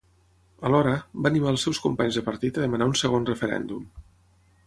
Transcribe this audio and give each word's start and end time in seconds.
Alhora, 0.67 0.93
va 1.25 1.31
animar 1.33 1.51
els 1.55 1.65
seus 1.67 1.81
companys 1.83 2.17
de 2.19 2.25
partit 2.31 2.59
a 2.61 2.65
demanar 2.65 2.87
un 2.93 2.97
segon 3.03 3.31
referèndum. 3.31 3.85